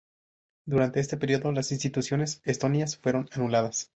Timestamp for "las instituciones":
1.51-2.41